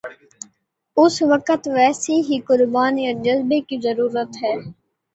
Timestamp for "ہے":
4.43-4.53